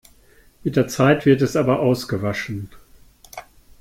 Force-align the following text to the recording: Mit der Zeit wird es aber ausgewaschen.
Mit 0.63 0.77
der 0.77 0.87
Zeit 0.87 1.27
wird 1.27 1.43
es 1.43 1.55
aber 1.55 1.79
ausgewaschen. 1.79 2.71